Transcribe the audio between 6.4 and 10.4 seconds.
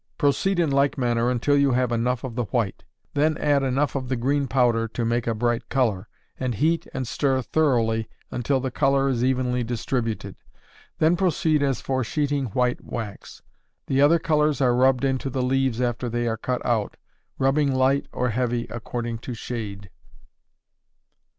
heat and stir thoroughly until the color is evenly distributed;